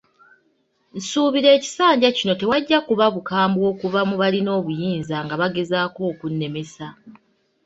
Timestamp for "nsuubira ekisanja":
0.97-2.07